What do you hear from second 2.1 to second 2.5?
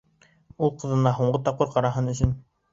өсөн.